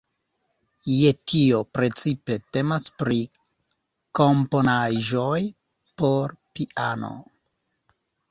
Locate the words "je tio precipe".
0.91-2.37